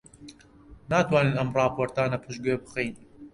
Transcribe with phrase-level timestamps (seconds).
[0.91, 2.93] ناتوانین ئەم ڕاپۆرتانە پشتگوێ بخەین.